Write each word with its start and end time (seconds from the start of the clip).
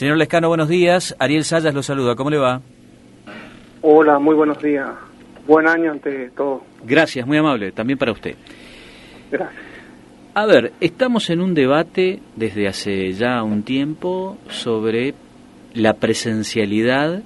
Señor 0.00 0.16
Lescano, 0.16 0.48
buenos 0.48 0.70
días. 0.70 1.14
Ariel 1.18 1.44
Sayas 1.44 1.74
lo 1.74 1.82
saluda. 1.82 2.16
¿Cómo 2.16 2.30
le 2.30 2.38
va? 2.38 2.62
Hola, 3.82 4.18
muy 4.18 4.34
buenos 4.34 4.58
días. 4.62 4.88
Buen 5.46 5.68
año 5.68 5.90
ante 5.90 6.30
todo. 6.30 6.62
Gracias, 6.82 7.26
muy 7.26 7.36
amable. 7.36 7.70
También 7.72 7.98
para 7.98 8.12
usted. 8.12 8.34
Gracias. 9.30 9.62
A 10.32 10.46
ver, 10.46 10.72
estamos 10.80 11.28
en 11.28 11.42
un 11.42 11.52
debate 11.52 12.20
desde 12.34 12.66
hace 12.66 13.12
ya 13.12 13.42
un 13.42 13.62
tiempo 13.62 14.38
sobre 14.48 15.12
la 15.74 15.92
presencialidad 15.92 17.20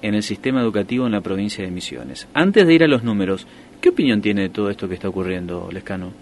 en 0.00 0.14
el 0.14 0.22
sistema 0.22 0.60
educativo 0.60 1.06
en 1.06 1.10
la 1.10 1.22
provincia 1.22 1.64
de 1.64 1.72
Misiones. 1.72 2.28
Antes 2.34 2.68
de 2.68 2.72
ir 2.72 2.84
a 2.84 2.86
los 2.86 3.02
números, 3.02 3.48
¿qué 3.80 3.88
opinión 3.88 4.22
tiene 4.22 4.42
de 4.42 4.50
todo 4.50 4.70
esto 4.70 4.88
que 4.88 4.94
está 4.94 5.08
ocurriendo, 5.08 5.70
Lescano? 5.72 6.12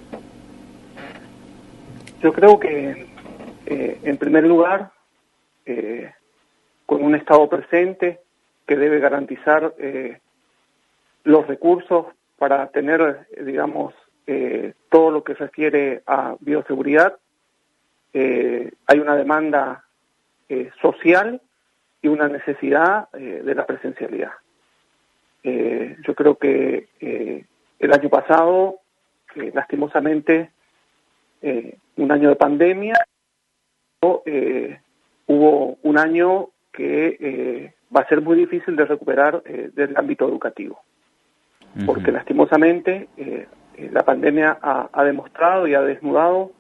Yo 2.23 2.33
creo 2.33 2.59
que, 2.59 3.07
eh, 3.67 4.01
en 4.03 4.17
primer 4.17 4.45
lugar, 4.45 4.93
eh, 5.71 6.13
con 6.85 7.05
un 7.05 7.15
Estado 7.15 7.49
presente 7.49 8.19
que 8.67 8.77
debe 8.77 8.99
garantizar 8.99 9.73
eh, 9.79 10.19
los 11.23 11.47
recursos 11.47 12.07
para 12.39 12.67
tener, 12.71 13.29
digamos, 13.41 13.95
todo 14.89 15.11
lo 15.11 15.25
que 15.25 15.35
refiere 15.35 16.03
a 16.07 16.37
bioseguridad. 16.39 17.17
hay 18.13 18.99
una 18.99 19.17
demanda 19.17 19.85
social 20.81 21.41
y 22.01 22.09
una 22.09 22.29
necesidad 22.29 23.11
de 23.11 23.55
la 23.55 23.67
presencialidad. 23.67 24.33
yo 25.43 26.15
creo 26.15 26.37
que 26.37 26.87
el 27.81 27.93
año 27.93 28.09
pasado, 28.09 28.79
lastimosamente, 29.35 30.51
un 31.97 32.13
año 32.13 32.29
de 32.29 32.37
pandemia, 32.37 32.95
hubo 35.31 35.79
un 35.85 35.97
año 35.97 36.49
que 36.73 37.17
eh, 37.21 37.75
va 37.95 38.01
a 38.01 38.09
ser 38.09 38.21
muy 38.21 38.37
difícil 38.37 38.75
de 38.75 38.85
recuperar 38.85 39.43
eh, 39.47 39.71
del 39.73 39.97
ámbito 39.97 40.29
educativo, 40.29 40.81
porque 41.87 42.11
lastimosamente 42.11 43.09
eh, 43.17 43.47
la 43.93 44.03
pandemia 44.03 44.59
ha, 44.61 45.05
demostrado 45.05 45.69
y 45.69 45.75
ha 45.75 45.83
desnudado 45.83 46.51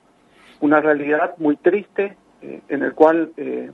una 0.61 0.81
realidad 0.81 1.35
muy 1.39 1.57
triste 1.57 2.17
en 2.41 2.83
el 2.83 2.95
cual 2.95 3.33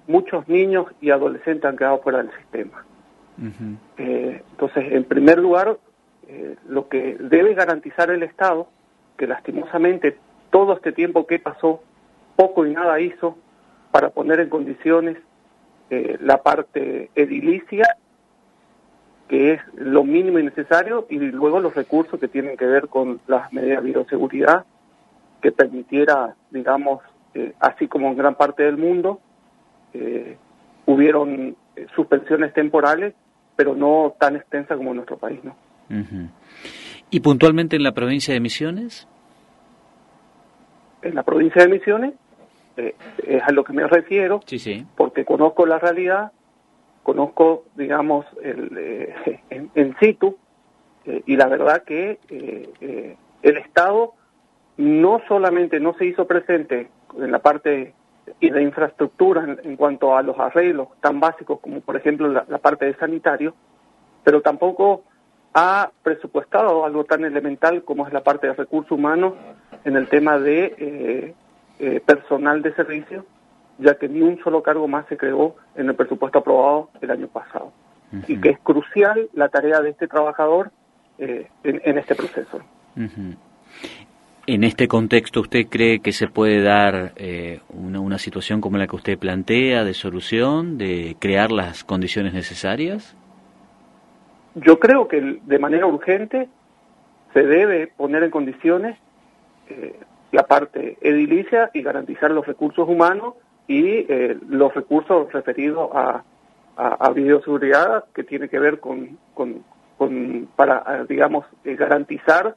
muchos 0.09 0.49
niños 0.49 0.87
y 1.01 1.11
adolescentes 1.11 1.65
han 1.65 1.77
quedado 1.77 2.01
fuera 2.01 2.19
del 2.19 2.33
sistema. 2.33 2.85
entonces, 3.97 4.93
en 4.93 5.05
primer 5.05 5.39
lugar, 5.39 5.79
lo 6.69 6.89
que 6.89 7.17
debe 7.21 7.55
garantizar 7.55 8.11
el 8.11 8.25
Estado, 8.25 8.69
que 9.17 9.29
lastimosamente 9.29 10.17
todo 10.51 10.73
este 10.73 10.91
tiempo 10.91 11.27
que 11.27 11.39
pasó, 11.39 11.83
poco 12.35 12.67
y 12.67 12.73
nada 12.73 12.99
hizo, 12.99 13.39
para 13.97 14.11
poner 14.11 14.41
en 14.41 14.51
condiciones 14.51 15.17
eh, 15.89 16.19
la 16.21 16.43
parte 16.43 17.09
edilicia, 17.15 17.97
que 19.27 19.55
es 19.55 19.61
lo 19.75 20.05
mínimo 20.05 20.39
y 20.39 20.43
necesario, 20.43 21.07
y 21.09 21.17
luego 21.17 21.61
los 21.61 21.75
recursos 21.75 22.21
que 22.21 22.29
tienen 22.29 22.59
que 22.59 22.67
ver 22.67 22.89
con 22.89 23.23
las 23.27 23.51
medidas 23.55 23.83
de 23.83 23.93
bioseguridad, 23.93 24.67
que 25.41 25.51
permitiera, 25.51 26.37
digamos, 26.51 27.01
eh, 27.33 27.55
así 27.59 27.89
como 27.89 28.09
en 28.09 28.19
gran 28.19 28.35
parte 28.35 28.65
del 28.65 28.77
mundo, 28.77 29.19
eh, 29.95 30.37
hubieron 30.85 31.57
suspensiones 31.95 32.53
temporales, 32.53 33.15
pero 33.57 33.75
no 33.75 34.15
tan 34.21 34.37
extensas 34.37 34.77
como 34.77 34.91
en 34.91 34.97
nuestro 34.97 35.17
país, 35.17 35.41
¿no? 35.43 35.57
¿Y 37.09 37.21
puntualmente 37.21 37.77
en 37.77 37.83
la 37.83 37.93
provincia 37.93 38.35
de 38.35 38.41
Misiones? 38.41 39.09
En 41.01 41.15
la 41.15 41.23
provincia 41.23 41.63
de 41.63 41.69
Misiones 41.69 42.13
eh, 42.77 42.95
es 43.27 43.43
a 43.43 43.53
lo 43.53 43.65
que 43.65 43.73
me 43.73 43.87
refiero, 43.87 44.41
sí, 44.47 44.59
sí. 44.59 44.87
porque 44.97 45.25
conozco 45.25 45.67
la 45.67 45.79
realidad, 45.79 46.33
conozco, 47.03 47.65
digamos, 47.75 48.27
el, 48.43 48.71
eh, 48.77 49.41
en, 49.75 49.97
situ, 49.99 50.37
eh, 51.05 51.23
y 51.27 51.37
la 51.37 51.47
verdad 51.47 51.85
que 51.85 52.19
el 53.43 53.57
Estado 53.57 54.15
no 54.77 55.21
solamente 55.29 55.81
no 55.81 55.95
se 55.95 56.07
hizo 56.07 56.27
presente 56.27 56.89
en 57.19 57.31
la 57.31 57.39
parte 57.39 57.95
de 58.41 58.63
infraestructura 58.63 59.57
en, 59.63 59.77
cuanto 59.77 60.17
a 60.17 60.23
los 60.23 60.39
arreglos 60.39 60.89
tan 61.01 61.21
básicos 61.21 61.61
como 61.61 61.81
por 61.81 61.97
ejemplo 61.97 62.29
la, 62.29 62.59
parte 62.59 62.87
de 62.87 62.95
sanitario, 62.97 63.55
pero 64.25 64.43
tampoco 64.43 65.05
ha 65.55 65.91
presupuestado 66.03 66.85
algo 66.85 67.05
tan 67.05 67.25
elemental 67.25 67.83
como 67.85 68.07
es 68.07 68.13
la 68.13 68.23
parte 68.23 68.49
de 68.49 68.55
recursos 68.55 68.93
humanos 68.93 69.35
en 69.85 69.97
el 69.97 70.09
tema 70.09 70.39
de 70.39 70.75
eh, 70.77 71.35
personal 72.07 72.63
de 72.63 72.75
servicio, 72.75 73.25
ya 73.79 73.95
que 73.97 74.09
ni 74.09 74.23
un 74.23 74.39
solo 74.43 74.63
cargo 74.63 74.89
más 74.89 75.07
se 75.09 75.17
creó 75.17 75.57
en 75.75 75.89
el 75.89 75.95
presupuesto 75.95 76.39
aprobado 76.39 76.91
el 77.01 77.11
año 77.11 77.29
pasado. 77.29 77.73
Y 78.27 78.41
que 78.41 78.51
es 78.51 78.59
crucial 78.61 79.29
la 79.35 79.49
tarea 79.49 79.81
de 79.81 79.91
este 79.91 80.07
trabajador 80.07 80.71
eh, 81.19 81.49
en, 81.65 81.99
este 81.99 82.15
proceso. 82.15 82.61
En 84.47 84.65
este 84.65 84.87
contexto, 84.87 85.41
¿usted 85.41 85.67
cree 85.69 86.01
que 86.01 86.13
se 86.13 86.29
puede 86.29 86.63
dar 86.63 87.13
eh, 87.17 87.61
una, 87.71 88.01
una, 88.01 88.19
situación 88.19 88.61
como 88.61 88.77
la 88.79 88.87
que 88.87 88.97
usted 88.97 89.19
plantea 89.19 89.83
de 89.85 89.95
solución, 89.95 90.79
de 90.79 91.17
crear 91.19 91.51
las 91.51 91.85
condiciones 91.85 92.35
necesarias? 92.35 93.17
Yo 94.55 94.79
creo 94.79 95.09
que 95.09 95.41
de 95.43 95.59
manera 95.59 95.87
urgente 95.87 96.49
se 97.33 97.43
debe 97.43 97.89
poner 97.89 98.23
en 98.23 98.31
condiciones 98.31 98.99
eh, 99.69 99.99
la 100.33 100.45
parte 100.45 100.99
edilicia 101.01 101.71
y 101.73 101.83
garantizar 101.83 102.31
los 102.31 102.47
recursos 102.47 102.89
humanos 102.89 103.35
y 103.69 104.07
eh, 104.09 104.39
los 104.49 104.75
recursos 104.75 105.33
referidos 105.33 105.91
a, 105.93 106.23
a, 106.77 107.11
bioseguridad 107.11 108.05
que 108.15 108.23
tiene 108.23 108.49
que 108.49 108.59
ver 108.59 108.81
con, 108.81 109.19
con, 109.35 109.65
para, 110.57 111.05
digamos, 111.09 111.47
eh, 111.65 111.75
garantizar 111.75 112.55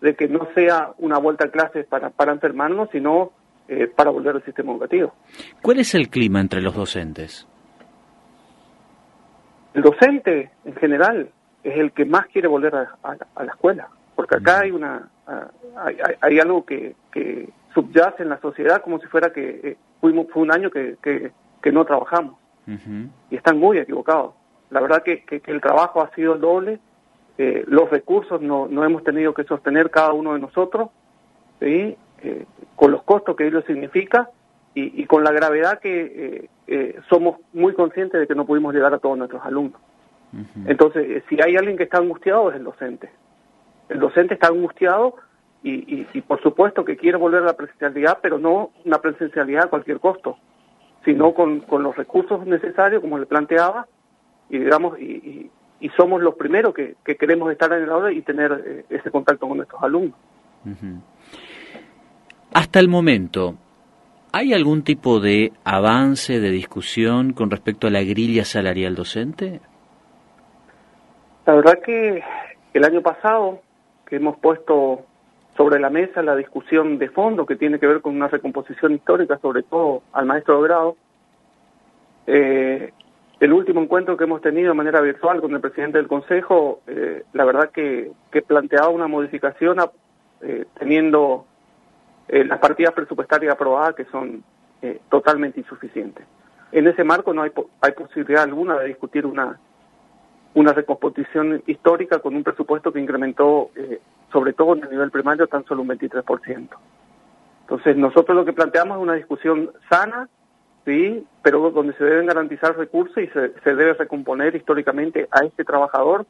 de 0.00 0.14
que 0.14 0.28
no 0.28 0.48
sea 0.54 0.92
una 0.98 1.18
vuelta 1.18 1.46
a 1.46 1.50
clases 1.50 1.86
para, 1.86 2.10
para 2.10 2.32
enfermarnos, 2.32 2.88
sino 2.90 3.32
eh, 3.68 3.88
para 3.88 4.10
volver 4.10 4.36
al 4.36 4.44
sistema 4.44 4.72
educativo. 4.72 5.14
¿Cuál 5.62 5.80
es 5.80 5.94
el 5.94 6.08
clima 6.08 6.40
entre 6.40 6.60
los 6.60 6.74
docentes? 6.74 7.46
El 9.74 9.82
docente, 9.82 10.50
en 10.64 10.74
general, 10.76 11.28
es 11.64 11.76
el 11.76 11.92
que 11.92 12.04
más 12.04 12.26
quiere 12.28 12.48
volver 12.48 12.74
a 12.74 12.96
la 13.42 13.52
escuela, 13.52 13.88
porque 14.16 14.36
acá 14.36 14.60
hay 14.60 14.70
una 14.70 15.08
Ah, 15.26 15.48
hay, 16.20 16.38
algo 16.38 16.64
que, 16.64 16.94
que, 17.12 17.48
subyace 17.74 18.22
en 18.22 18.30
la 18.30 18.40
sociedad 18.40 18.80
como 18.80 18.98
si 19.00 19.06
fuera 19.06 19.32
que 19.32 19.60
eh, 19.62 19.76
fuimos, 20.00 20.28
fue 20.32 20.42
un 20.42 20.52
año 20.52 20.70
que, 20.70 20.96
que, 21.02 21.32
no 21.72 21.84
trabajamos. 21.84 22.36
Y 23.28 23.36
están 23.36 23.58
muy 23.58 23.78
equivocados. 23.78 24.34
La 24.70 24.80
verdad 24.80 25.02
que, 25.02 25.24
que, 25.24 25.42
el 25.46 25.60
trabajo 25.60 26.00
ha 26.00 26.14
sido 26.14 26.34
el 26.34 26.40
doble, 26.40 26.78
eh, 27.38 27.64
los 27.66 27.90
recursos 27.90 28.40
no, 28.40 28.68
no 28.68 28.84
hemos 28.84 29.02
tenido 29.02 29.34
que 29.34 29.42
sostener 29.44 29.90
cada 29.90 30.12
uno 30.12 30.34
de 30.34 30.38
nosotros, 30.38 30.90
¿sí? 31.58 31.96
Eh, 32.22 32.46
con 32.76 32.92
los 32.92 33.02
costos 33.02 33.34
que 33.36 33.48
ello 33.48 33.62
significa 33.62 34.30
y, 34.74 35.02
y 35.02 35.06
con 35.06 35.24
la 35.24 35.32
gravedad 35.32 35.80
que 35.80 36.48
somos 37.10 37.38
muy 37.52 37.74
conscientes 37.74 38.20
de 38.20 38.26
que 38.28 38.34
no 38.36 38.46
pudimos 38.46 38.72
llegar 38.72 38.94
a 38.94 38.98
todos 38.98 39.18
nuestros 39.18 39.44
alumnos. 39.44 39.80
Entonces, 40.66 41.24
si 41.28 41.40
hay 41.42 41.56
alguien 41.56 41.76
que 41.76 41.84
está 41.84 41.98
angustiado 41.98 42.50
es 42.50 42.56
el 42.56 42.64
docente 42.64 43.10
el 43.88 44.00
docente 44.00 44.34
está 44.34 44.48
angustiado 44.48 45.16
y, 45.62 46.20
por 46.22 46.40
supuesto 46.42 46.84
que 46.84 46.96
quiere 46.96 47.18
volver 47.18 47.42
a 47.42 47.46
la 47.46 47.56
presencialidad, 47.56 48.18
pero 48.22 48.38
no 48.38 48.70
una 48.84 48.98
presencialidad 48.98 49.64
a 49.64 49.68
cualquier 49.68 49.98
costo, 49.98 50.38
sino 51.04 51.34
con, 51.34 51.64
los 51.68 51.96
recursos 51.96 52.46
necesarios, 52.46 53.00
como 53.00 53.18
le 53.18 53.26
planteaba, 53.26 53.86
y 54.48 54.58
digamos, 54.58 54.98
y, 55.00 55.50
somos 55.96 56.22
los 56.22 56.34
primeros 56.34 56.74
que, 56.74 56.96
queremos 57.16 57.50
estar 57.50 57.72
en 57.72 57.82
el 57.82 57.90
aula 57.90 58.12
y 58.12 58.22
tener 58.22 58.62
eh, 58.66 58.84
ese 58.90 59.10
contacto 59.10 59.46
con 59.48 59.56
nuestros 59.56 59.82
alumnos. 59.82 60.18
Hasta 62.52 62.80
el 62.80 62.88
momento, 62.88 63.54
¿hay 64.32 64.52
algún 64.52 64.82
tipo 64.82 65.20
de 65.20 65.52
avance, 65.64 66.40
de 66.40 66.50
discusión 66.50 67.32
con 67.32 67.50
respecto 67.50 67.86
a 67.86 67.90
la 67.90 68.02
grilla 68.02 68.44
salarial 68.44 68.94
docente? 68.94 69.60
La 71.44 71.54
verdad 71.54 71.78
que 71.84 72.22
el 72.74 72.84
año 72.84 73.00
pasado 73.00 73.60
que 74.06 74.16
hemos 74.16 74.38
puesto 74.38 75.04
sobre 75.56 75.80
la 75.80 75.90
mesa 75.90 76.22
la 76.22 76.36
discusión 76.36 76.98
de 76.98 77.08
fondo 77.08 77.46
que 77.46 77.56
tiene 77.56 77.78
que 77.78 77.86
ver 77.86 78.00
con 78.00 78.14
una 78.14 78.28
recomposición 78.28 78.92
histórica, 78.92 79.38
sobre 79.38 79.62
todo 79.62 80.02
al 80.12 80.26
maestro 80.26 80.60
de 80.60 80.68
grado. 80.68 80.96
Eh, 82.26 82.92
el 83.40 83.52
último 83.52 83.80
encuentro 83.80 84.16
que 84.16 84.24
hemos 84.24 84.40
tenido 84.40 84.68
de 84.68 84.74
manera 84.74 85.00
virtual 85.00 85.40
con 85.40 85.54
el 85.54 85.60
presidente 85.60 85.98
del 85.98 86.08
Consejo, 86.08 86.80
eh, 86.86 87.24
la 87.32 87.44
verdad 87.44 87.70
que, 87.70 88.12
que, 88.30 88.42
planteaba 88.42 88.88
una 88.88 89.08
modificación 89.08 89.78
eh, 90.42 90.64
teniendo 90.78 91.46
las 92.28 92.58
partidas 92.58 92.92
presupuestarias 92.92 93.54
aprobadas 93.54 93.94
que 93.94 94.04
son 94.06 94.42
totalmente 95.08 95.60
insuficientes. 95.60 96.26
En 96.72 96.88
ese 96.88 97.04
marco 97.04 97.32
no 97.32 97.42
hay, 97.42 97.52
hay 97.80 97.92
posibilidad 97.92 98.42
alguna 98.42 98.80
de 98.80 98.88
discutir 98.88 99.24
una, 99.24 99.60
una 100.56 100.72
recomposición 100.72 101.62
histórica 101.66 102.18
con 102.18 102.34
un 102.34 102.42
presupuesto 102.42 102.90
que 102.90 102.98
incrementó, 102.98 103.70
eh, 103.76 104.00
sobre 104.32 104.54
todo 104.54 104.74
en 104.74 104.84
el 104.84 104.90
nivel 104.90 105.10
primario, 105.10 105.46
tan 105.46 105.64
solo 105.66 105.82
un 105.82 105.88
23%. 105.88 106.68
Entonces, 107.60 107.96
nosotros 107.96 108.34
lo 108.34 108.44
que 108.44 108.54
planteamos 108.54 108.96
es 108.96 109.02
una 109.02 109.14
discusión 109.14 109.70
sana 109.90 110.28
¿sí? 110.86 111.26
pero 111.42 111.70
donde 111.70 111.92
se 111.94 112.04
deben 112.04 112.26
garantizar 112.26 112.74
recursos 112.74 113.18
y 113.18 113.26
se, 113.26 113.52
se 113.62 113.74
debe 113.74 113.92
recomponer 113.92 114.56
históricamente 114.56 115.28
a 115.30 115.44
este 115.44 115.62
trabajador, 115.62 116.24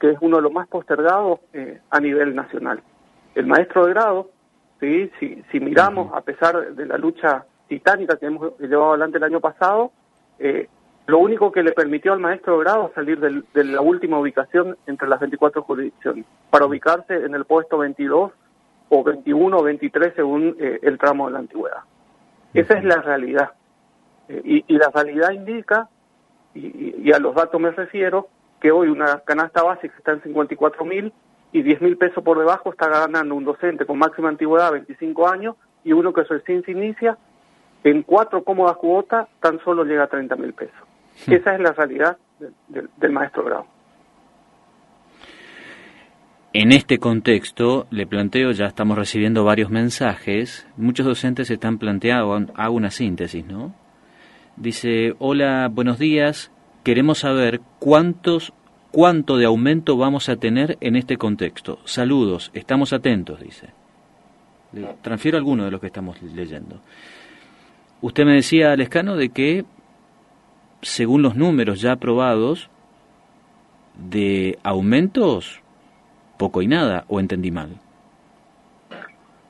que 0.00 0.10
es 0.10 0.18
uno 0.20 0.38
de 0.38 0.42
los 0.42 0.52
más 0.52 0.66
postergados 0.66 1.38
eh, 1.52 1.80
a 1.88 2.00
nivel 2.00 2.34
nacional. 2.34 2.82
El 3.36 3.46
maestro 3.46 3.86
de 3.86 3.92
grado, 3.92 4.30
¿sí? 4.80 5.08
si, 5.20 5.44
si 5.52 5.60
miramos, 5.60 6.12
a 6.14 6.22
pesar 6.22 6.74
de 6.74 6.84
la 6.84 6.98
lucha 6.98 7.44
titánica 7.68 8.16
que 8.16 8.26
hemos 8.26 8.58
llevado 8.58 8.90
adelante 8.90 9.18
el 9.18 9.24
año 9.24 9.40
pasado, 9.40 9.92
eh, 10.40 10.68
lo 11.08 11.18
único 11.20 11.50
que 11.50 11.62
le 11.62 11.72
permitió 11.72 12.12
al 12.12 12.20
maestro 12.20 12.58
de 12.58 12.64
grado 12.64 12.92
salir 12.94 13.18
del, 13.18 13.42
de 13.54 13.64
la 13.64 13.80
última 13.80 14.18
ubicación 14.18 14.76
entre 14.86 15.08
las 15.08 15.18
24 15.18 15.62
jurisdicciones, 15.62 16.26
para 16.50 16.66
ubicarse 16.66 17.14
en 17.14 17.34
el 17.34 17.46
puesto 17.46 17.78
22 17.78 18.30
o 18.90 19.04
21 19.04 19.56
o 19.56 19.62
23 19.62 20.12
según 20.14 20.54
eh, 20.60 20.78
el 20.82 20.98
tramo 20.98 21.26
de 21.26 21.32
la 21.32 21.38
antigüedad. 21.38 21.80
Esa 22.52 22.74
es 22.74 22.84
la 22.84 23.00
realidad. 23.00 23.52
Eh, 24.28 24.42
y, 24.44 24.64
y, 24.74 24.76
la 24.76 24.90
realidad 24.94 25.30
indica, 25.30 25.88
y, 26.54 26.96
y, 27.02 27.12
a 27.12 27.18
los 27.18 27.34
datos 27.34 27.58
me 27.58 27.70
refiero, 27.70 28.28
que 28.60 28.70
hoy 28.70 28.88
una 28.88 29.20
canasta 29.20 29.62
básica 29.62 29.94
está 29.96 30.12
en 30.12 30.22
54 30.24 30.84
mil 30.84 31.10
y 31.52 31.62
10 31.62 31.80
mil 31.80 31.96
pesos 31.96 32.22
por 32.22 32.38
debajo 32.38 32.70
está 32.70 32.86
ganando 32.86 33.34
un 33.34 33.46
docente 33.46 33.86
con 33.86 33.98
máxima 33.98 34.28
antigüedad, 34.28 34.72
25 34.72 35.26
años, 35.26 35.56
y 35.84 35.92
uno 35.94 36.12
que 36.12 36.24
recién 36.24 36.62
se 36.64 36.72
inicia, 36.72 37.16
en 37.82 38.02
cuatro 38.02 38.44
cómodas 38.44 38.76
cuotas, 38.76 39.26
tan 39.40 39.58
solo 39.60 39.84
llega 39.84 40.02
a 40.02 40.08
30 40.08 40.36
mil 40.36 40.52
pesos. 40.52 40.87
Esa 41.26 41.54
es 41.54 41.60
la 41.60 41.72
realidad 41.72 42.16
de, 42.38 42.50
de, 42.68 42.88
del 42.96 43.12
maestro 43.12 43.44
grado. 43.44 43.66
En 46.54 46.72
este 46.72 46.98
contexto, 46.98 47.86
le 47.90 48.06
planteo, 48.06 48.52
ya 48.52 48.66
estamos 48.66 48.96
recibiendo 48.96 49.44
varios 49.44 49.70
mensajes, 49.70 50.66
muchos 50.76 51.04
docentes 51.04 51.50
están 51.50 51.78
planteando, 51.78 52.52
hago 52.54 52.74
una 52.74 52.90
síntesis, 52.90 53.44
¿no? 53.44 53.74
Dice, 54.56 55.14
hola, 55.18 55.68
buenos 55.70 55.98
días, 55.98 56.50
queremos 56.84 57.18
saber 57.18 57.60
cuántos, 57.78 58.54
cuánto 58.90 59.36
de 59.36 59.44
aumento 59.44 59.98
vamos 59.98 60.30
a 60.30 60.36
tener 60.36 60.78
en 60.80 60.96
este 60.96 61.18
contexto. 61.18 61.80
Saludos, 61.84 62.50
estamos 62.54 62.94
atentos, 62.94 63.40
dice. 63.40 63.68
Le 64.72 64.94
transfiero 65.02 65.36
alguno 65.36 65.64
de 65.64 65.70
los 65.70 65.80
que 65.80 65.88
estamos 65.88 66.20
leyendo. 66.22 66.80
Usted 68.00 68.24
me 68.24 68.34
decía, 68.34 68.74
Lescano, 68.74 69.16
de 69.16 69.28
que 69.28 69.64
según 70.82 71.22
los 71.22 71.36
números 71.36 71.80
ya 71.80 71.92
aprobados, 71.92 72.70
de 73.98 74.58
aumentos, 74.62 75.60
poco 76.36 76.62
y 76.62 76.66
nada, 76.66 77.04
o 77.08 77.20
entendí 77.20 77.50
mal. 77.50 77.70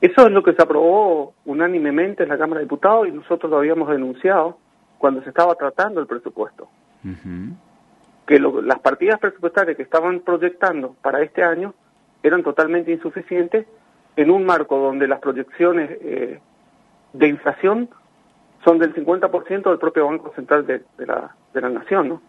Eso 0.01 0.25
es 0.27 0.31
lo 0.31 0.43
que 0.43 0.53
se 0.53 0.61
aprobó 0.61 1.33
unánimemente 1.45 2.23
en 2.23 2.29
la 2.29 2.37
Cámara 2.37 2.59
de 2.59 2.65
Diputados 2.65 3.07
y 3.07 3.11
nosotros 3.11 3.51
lo 3.51 3.57
habíamos 3.57 3.89
denunciado 3.89 4.57
cuando 4.97 5.21
se 5.23 5.29
estaba 5.29 5.55
tratando 5.55 5.99
el 5.99 6.07
presupuesto. 6.07 6.69
Uh 7.03 7.09
-huh. 7.09 7.53
Que 8.25 8.39
lo, 8.39 8.61
las 8.61 8.79
partidas 8.79 9.19
presupuestarias 9.19 9.75
que 9.75 9.83
estaban 9.83 10.21
proyectando 10.21 10.95
para 11.01 11.21
este 11.21 11.43
año 11.43 11.73
eran 12.23 12.43
totalmente 12.43 12.91
insuficientes 12.91 13.65
en 14.15 14.31
un 14.31 14.45
marco 14.45 14.77
donde 14.77 15.07
las 15.07 15.19
proyecciones 15.19 15.89
eh, 16.01 16.39
de 17.13 17.27
inflación 17.27 17.89
son 18.63 18.79
del 18.79 18.93
50% 18.93 19.69
del 19.69 19.79
propio 19.79 20.07
Banco 20.07 20.33
Central 20.35 20.65
de, 20.65 20.83
la, 20.97 21.35
de 21.53 21.61
la 21.61 21.69
Nación, 21.69 22.09
¿no? 22.09 22.21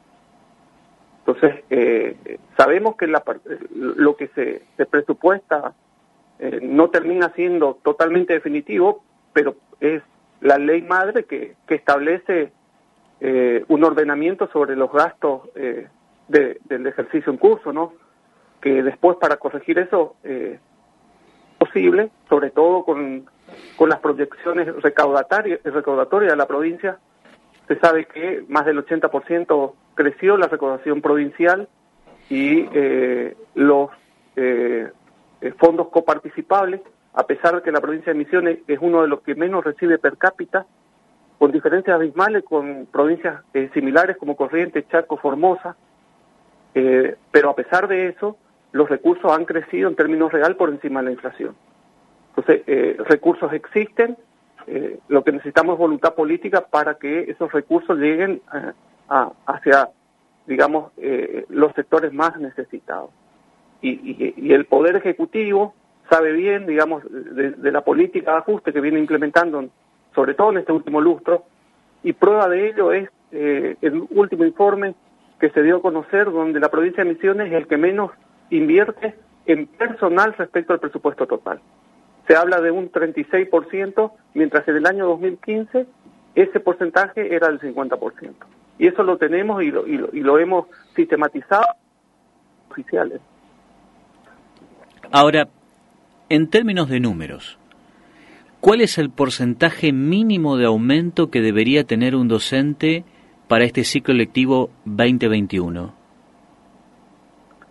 Entonces, 1.26 1.64
eh, 1.70 2.38
sabemos 2.56 2.96
que 2.96 3.06
la, 3.06 3.22
lo 3.74 4.16
que 4.16 4.28
se, 4.28 4.62
presupuesta 4.86 5.74
eh, 6.38 6.60
no 6.62 6.88
termina 6.90 7.30
siendo 7.34 7.78
totalmente 7.82 8.32
definitivo, 8.32 9.04
pero 9.32 9.56
es 9.80 10.02
la 10.40 10.58
ley 10.58 10.82
madre 10.82 11.24
que, 11.24 11.56
que 11.66 11.74
establece 11.74 12.52
eh, 13.20 13.64
un 13.68 13.84
ordenamiento 13.84 14.48
sobre 14.50 14.76
los 14.76 14.90
gastos 14.90 15.42
eh, 15.54 15.88
de, 16.28 16.58
del 16.64 16.86
ejercicio 16.86 17.30
en 17.30 17.38
curso, 17.38 17.72
¿no? 17.72 17.92
Que 18.62 18.82
después 18.82 19.18
para 19.18 19.36
corregir 19.36 19.78
eso 19.78 20.16
eh, 20.24 20.58
posible, 21.58 22.10
sobre 22.30 22.50
todo 22.50 22.84
con, 22.84 23.26
con 23.80 23.88
las 23.88 24.00
proyecciones 24.00 24.66
recaudatorias, 24.82 25.62
de 25.62 26.36
la 26.36 26.46
provincia, 26.46 26.98
se 27.66 27.78
sabe 27.78 28.04
que 28.04 28.44
más 28.46 28.66
del 28.66 28.84
80% 28.84 29.72
creció 29.94 30.36
la 30.36 30.48
recaudación 30.48 31.00
provincial 31.00 31.66
y 32.28 32.68
eh, 32.74 33.34
los 33.54 33.88
eh, 34.36 34.92
fondos 35.56 35.88
coparticipables, 35.88 36.82
a 37.14 37.22
pesar 37.26 37.56
de 37.56 37.62
que 37.62 37.72
la 37.72 37.80
provincia 37.80 38.12
de 38.12 38.18
Misiones 38.18 38.58
es 38.68 38.78
uno 38.82 39.00
de 39.00 39.08
los 39.08 39.22
que 39.22 39.34
menos 39.34 39.64
recibe 39.64 39.96
per 39.96 40.18
cápita, 40.18 40.66
con 41.38 41.50
diferencias 41.50 41.94
abismales 41.94 42.44
con 42.44 42.84
provincias 42.84 43.40
eh, 43.54 43.70
similares 43.72 44.18
como 44.18 44.36
Corrientes, 44.36 44.86
Chaco, 44.90 45.16
Formosa, 45.16 45.74
eh, 46.74 47.16
pero 47.30 47.48
a 47.48 47.56
pesar 47.56 47.88
de 47.88 48.08
eso, 48.08 48.36
los 48.72 48.90
recursos 48.90 49.32
han 49.32 49.46
crecido 49.46 49.88
en 49.88 49.96
términos 49.96 50.30
real 50.30 50.56
por 50.56 50.68
encima 50.68 51.00
de 51.00 51.06
la 51.06 51.12
inflación. 51.12 51.56
Entonces, 52.40 52.62
eh, 52.68 52.96
recursos 53.06 53.52
existen, 53.52 54.16
eh, 54.66 54.98
lo 55.08 55.22
que 55.22 55.32
necesitamos 55.32 55.74
es 55.74 55.78
voluntad 55.78 56.14
política 56.14 56.62
para 56.62 56.94
que 56.94 57.30
esos 57.30 57.52
recursos 57.52 57.98
lleguen 57.98 58.40
a, 59.08 59.32
hacia, 59.44 59.90
digamos, 60.46 60.90
eh, 60.96 61.44
los 61.50 61.74
sectores 61.74 62.14
más 62.14 62.38
necesitados. 62.38 63.10
Y, 63.82 64.52
el 64.52 64.64
Poder 64.64 64.96
Ejecutivo 64.96 65.74
sabe 66.08 66.32
bien, 66.32 66.66
digamos, 66.66 67.02
de, 67.10 67.50
de, 67.50 67.72
la 67.72 67.82
política 67.82 68.32
de 68.32 68.38
ajuste 68.38 68.72
que 68.72 68.80
viene 68.80 68.98
implementando, 68.98 69.68
sobre 70.14 70.32
todo 70.32 70.50
en 70.52 70.58
este 70.58 70.72
último 70.72 71.00
lustro, 71.00 71.44
y 72.02 72.14
prueba 72.14 72.48
de 72.48 72.68
ello 72.68 72.92
es 72.92 73.10
eh, 73.32 73.76
el 73.82 74.06
último 74.10 74.46
informe 74.46 74.94
que 75.38 75.50
se 75.50 75.62
dio 75.62 75.76
a 75.76 75.82
conocer, 75.82 76.24
donde 76.30 76.58
la 76.58 76.70
provincia 76.70 77.04
de 77.04 77.12
Misiones 77.12 77.48
es 77.48 77.52
el 77.52 77.66
que 77.66 77.76
menos 77.76 78.12
invierte 78.48 79.14
en 79.44 79.66
personal 79.66 80.34
respecto 80.38 80.72
al 80.72 80.80
presupuesto 80.80 81.26
total. 81.26 81.60
Se 82.26 82.36
habla 82.36 82.60
de 82.60 82.70
un 82.70 82.90
36%, 82.90 84.12
mientras 84.34 84.66
en 84.68 84.76
el 84.76 84.86
año 84.86 85.06
2015 85.06 85.86
ese 86.34 86.60
porcentaje 86.60 87.34
era 87.34 87.48
del 87.48 87.60
50%. 87.60 88.32
Y 88.78 88.86
eso 88.86 89.02
lo 89.02 89.18
tenemos 89.18 89.62
y 89.62 89.70
lo, 89.70 89.86
y 89.86 89.96
lo, 89.98 90.08
y 90.12 90.20
lo 90.20 90.38
hemos 90.38 90.66
sistematizado 90.94 91.64
oficiales. 92.70 93.20
Ahora, 95.12 95.48
en 96.28 96.48
términos 96.48 96.88
de 96.88 97.00
números, 97.00 97.58
¿cuál 98.60 98.80
es 98.80 98.96
el 98.98 99.10
porcentaje 99.10 99.92
mínimo 99.92 100.56
de 100.56 100.66
aumento 100.66 101.30
que 101.30 101.40
debería 101.40 101.84
tener 101.84 102.14
un 102.14 102.28
docente 102.28 103.04
para 103.48 103.64
este 103.64 103.82
ciclo 103.82 104.14
lectivo 104.14 104.70
2021? 104.84 105.92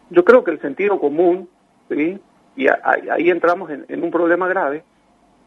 Yo 0.10 0.26
creo 0.26 0.44
que 0.44 0.52
el 0.52 0.60
sentido 0.60 1.00
común, 1.00 1.48
¿sí? 1.88 2.20
Y 2.60 2.68
ahí, 2.68 3.08
ahí 3.10 3.30
entramos 3.30 3.70
en, 3.70 3.86
en, 3.88 4.04
un 4.04 4.12
problema 4.12 4.50
grave, 4.50 4.84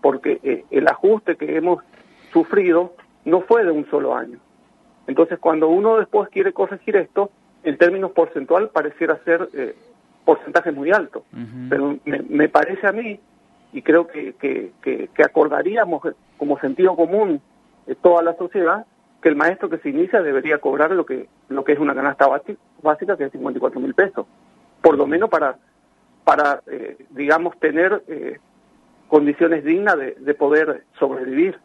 porque 0.01 0.41
eh, 0.43 0.65
el 0.71 0.89
ajuste 0.89 1.37
que 1.37 1.59
hemos 1.59 1.85
sufrido 2.33 2.95
no 3.27 3.43
fue 3.43 3.65
de 3.65 3.71
un 3.71 3.85
solo 3.91 4.17
año. 4.17 4.39
Entonces, 5.07 5.39
cuando 5.39 5.69
uno 5.69 5.99
después 5.99 6.31
quiere 6.31 6.55
corregir 6.55 6.97
esto, 6.97 7.31
en 7.65 7.77
términos 7.77 8.13
porcentual 8.13 8.71
pareciera 8.71 9.19
ser 9.25 9.47
eh, 9.53 9.77
porcentaje 10.25 10.73
muy 10.73 10.91
alto. 10.91 11.25
Uh 11.35 11.37
-huh. 11.37 11.69
Pero 11.69 11.99
me, 12.07 12.23
me, 12.31 12.49
parece 12.49 12.87
a 12.87 12.93
mí, 12.93 13.21
y 13.75 13.83
creo 13.83 14.07
que, 14.07 14.33
que, 14.41 14.73
que, 14.83 15.11
que 15.15 15.23
acordaríamos 15.23 16.03
como 16.39 16.59
sentido 16.61 16.97
común 16.97 17.43
de 17.87 17.95
toda 17.95 18.23
la 18.23 18.35
sociedad, 18.37 18.87
que 19.21 19.29
el 19.29 19.37
maestro 19.37 19.69
que 19.69 19.79
se 19.79 19.91
inicia 19.91 20.23
debería 20.23 20.59
cobrar 20.59 20.93
lo 20.93 21.05
que, 21.05 21.29
lo 21.51 21.63
que 21.63 21.73
es 21.73 21.79
una 21.79 21.95
canasta 21.95 22.27
básica, 22.83 23.19
que 23.19 23.25
es 23.25 23.33
54 23.33 23.81
mil 23.81 23.93
pesos. 23.93 24.27
Por 24.81 24.97
lo 24.97 25.07
menos 25.07 25.29
para, 25.29 25.59
para 26.25 26.63
eh, 26.67 26.97
digamos, 27.11 27.59
tener 27.59 28.03
eh, 28.09 28.39
condiciones 29.09 29.65
dignas 29.65 29.97
de, 29.99 30.13
de 30.19 30.35
poder 30.35 30.85
sobrevivir. 30.99 31.59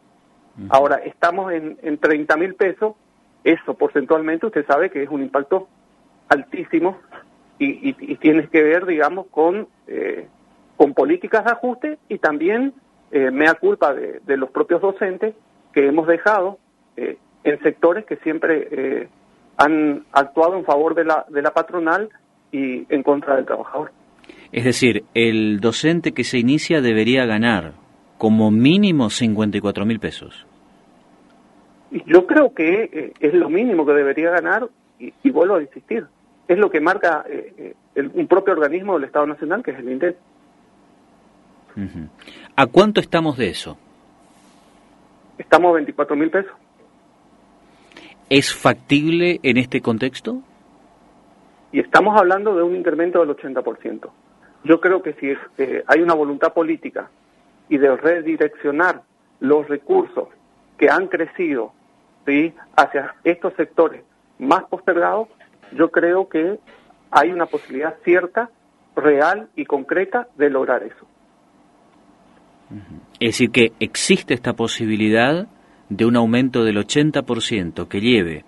Uh 0.56 0.62
-huh. 0.62 0.68
Ahora, 0.70 0.96
estamos 0.96 1.52
en, 1.52 1.78
en 1.82 1.98
30 1.98 2.36
mil 2.36 2.54
pesos, 2.54 2.94
eso 3.44 3.74
porcentualmente 3.74 4.46
usted 4.46 4.66
sabe 4.66 4.90
que 4.90 5.02
es 5.02 5.08
un 5.08 5.22
impacto 5.22 5.68
altísimo 6.28 6.98
y, 7.58 7.90
y, 7.90 7.96
y 7.98 8.16
tienes 8.16 8.48
que 8.50 8.62
ver, 8.62 8.86
digamos, 8.86 9.26
con, 9.28 9.68
eh, 9.86 10.28
con 10.76 10.94
políticas 10.94 11.44
de 11.44 11.50
ajuste 11.52 11.98
y 12.08 12.18
también 12.18 12.74
eh, 13.10 13.30
mea 13.30 13.54
culpa 13.54 13.94
de, 13.94 14.20
de, 14.24 14.36
los 14.36 14.50
propios 14.50 14.80
docentes 14.80 15.34
que 15.72 15.86
hemos 15.86 16.06
dejado 16.06 16.58
eh, 16.96 17.16
en 17.44 17.60
sectores 17.62 18.04
que 18.04 18.16
siempre 18.16 19.08
han 19.56 20.04
actuado 20.12 20.56
en 20.56 20.64
favor 20.64 20.94
de 20.94 21.04
la, 21.04 21.24
de 21.28 21.42
la 21.42 21.52
patronal 21.52 22.10
y 22.52 22.86
en 22.92 23.02
contra 23.02 23.36
del 23.36 23.46
trabajador. 23.46 23.90
Es 24.52 24.64
decir, 24.64 25.04
el 25.14 25.60
docente 25.60 26.12
que 26.12 26.24
se 26.24 26.38
inicia 26.38 26.80
debería 26.80 27.26
ganar 27.26 27.74
como 28.16 28.50
mínimo 28.50 29.10
54 29.10 29.84
mil 29.84 30.00
pesos. 30.00 30.46
Yo 32.06 32.26
creo 32.26 32.52
que 32.54 32.90
eh, 32.92 33.12
es 33.20 33.34
lo 33.34 33.48
mínimo 33.48 33.86
que 33.86 33.92
debería 33.92 34.30
ganar 34.30 34.68
y, 34.98 35.12
y 35.22 35.30
vuelvo 35.30 35.56
a 35.56 35.62
insistir, 35.62 36.06
es 36.48 36.58
lo 36.58 36.70
que 36.70 36.80
marca 36.80 37.24
eh, 37.28 37.52
eh, 37.58 37.74
el, 37.94 38.10
un 38.14 38.26
propio 38.26 38.54
organismo 38.54 38.94
del 38.94 39.04
Estado 39.04 39.26
Nacional, 39.26 39.62
que 39.62 39.70
es 39.70 39.78
el 39.78 39.90
INDEC. 39.90 40.16
Uh 41.76 41.80
-huh. 41.80 42.08
¿A 42.56 42.66
cuánto 42.66 43.00
estamos 43.00 43.36
de 43.36 43.50
eso? 43.50 43.78
Estamos 45.36 45.70
a 45.70 45.74
24 45.74 46.16
mil 46.16 46.30
pesos. 46.30 46.52
¿Es 48.30 48.52
factible 48.52 49.40
en 49.42 49.56
este 49.58 49.80
contexto? 49.80 50.42
Y 51.70 51.80
estamos 51.80 52.18
hablando 52.18 52.54
de 52.56 52.62
un 52.62 52.74
incremento 52.76 53.20
del 53.20 53.36
80%. 53.36 54.10
Yo 54.64 54.80
creo 54.80 55.02
que 55.02 55.14
si 55.14 55.34
eh, 55.58 55.84
hay 55.86 56.00
una 56.00 56.14
voluntad 56.14 56.52
política 56.52 57.10
y 57.68 57.78
de 57.78 57.96
redireccionar 57.96 59.02
los 59.40 59.68
recursos 59.68 60.28
que 60.76 60.90
han 60.90 61.06
crecido 61.06 61.72
¿sí? 62.26 62.54
hacia 62.76 63.14
estos 63.24 63.54
sectores 63.54 64.02
más 64.38 64.64
postergados, 64.64 65.28
yo 65.72 65.90
creo 65.90 66.28
que 66.28 66.58
hay 67.10 67.30
una 67.30 67.46
posibilidad 67.46 67.96
cierta, 68.04 68.50
real 68.96 69.48
y 69.54 69.64
concreta 69.64 70.28
de 70.36 70.50
lograr 70.50 70.82
eso. 70.82 71.06
Es 73.20 73.28
decir, 73.28 73.50
que 73.50 73.72
existe 73.80 74.34
esta 74.34 74.54
posibilidad 74.54 75.46
de 75.88 76.04
un 76.04 76.16
aumento 76.16 76.64
del 76.64 76.76
80% 76.76 77.88
que 77.88 78.00
lleve 78.00 78.44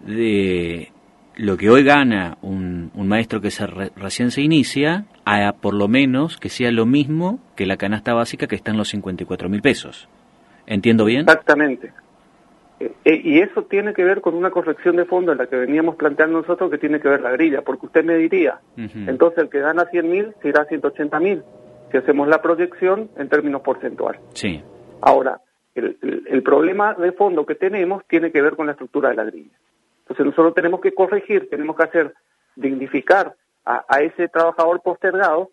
de 0.00 0.90
lo 1.36 1.56
que 1.56 1.70
hoy 1.70 1.84
gana 1.84 2.38
un, 2.42 2.90
maestro 2.94 3.40
que 3.40 3.50
se 3.50 3.66
recién 3.66 4.30
se 4.30 4.42
inicia 4.42 5.06
a 5.26 5.52
por 5.60 5.74
lo 5.74 5.88
menos 5.88 6.38
que 6.38 6.48
sea 6.48 6.70
lo 6.70 6.86
mismo 6.86 7.40
que 7.56 7.66
la 7.66 7.76
canasta 7.76 8.14
básica 8.14 8.46
que 8.46 8.54
está 8.54 8.70
en 8.70 8.78
los 8.78 8.88
54 8.88 9.48
mil 9.48 9.60
pesos. 9.60 10.08
¿Entiendo 10.66 11.04
bien? 11.04 11.22
Exactamente. 11.22 11.92
Eh, 12.78 12.92
eh, 13.04 13.20
y 13.24 13.40
eso 13.40 13.64
tiene 13.64 13.92
que 13.92 14.04
ver 14.04 14.20
con 14.20 14.34
una 14.34 14.50
corrección 14.50 14.96
de 14.96 15.04
fondo 15.04 15.32
en 15.32 15.38
la 15.38 15.46
que 15.46 15.56
veníamos 15.56 15.96
planteando 15.96 16.40
nosotros 16.40 16.70
que 16.70 16.78
tiene 16.78 17.00
que 17.00 17.08
ver 17.08 17.22
la 17.22 17.32
grilla, 17.32 17.62
porque 17.62 17.86
usted 17.86 18.04
me 18.04 18.16
diría, 18.16 18.60
entonces 18.76 19.38
el 19.38 19.48
que 19.48 19.60
gana 19.60 19.86
100 19.86 20.10
mil 20.10 20.34
se 20.42 20.48
irá 20.48 20.62
a 20.62 20.66
180 20.66 21.18
mil, 21.18 21.42
si 21.90 21.96
hacemos 21.96 22.28
la 22.28 22.40
proyección 22.40 23.10
en 23.16 23.28
términos 23.28 23.62
porcentuales. 23.62 24.20
Sí. 24.34 24.62
Ahora, 25.00 25.40
el, 25.74 25.96
el, 26.28 26.42
problema 26.42 26.94
de 26.94 27.12
fondo 27.12 27.44
que 27.44 27.54
tenemos 27.54 28.04
tiene 28.06 28.30
que 28.30 28.42
ver 28.42 28.54
con 28.56 28.66
la 28.66 28.72
estructura 28.72 29.08
de 29.08 29.16
la 29.16 29.24
grilla. 29.24 29.56
Entonces 30.02 30.26
nosotros 30.26 30.54
tenemos 30.54 30.80
que 30.80 30.92
corregir, 30.92 31.48
tenemos 31.50 31.76
que 31.76 31.82
hacer, 31.82 32.14
dignificar 32.54 33.34
a, 33.66 34.00
ese 34.00 34.28
trabajador 34.28 34.80
postergado 34.80 35.50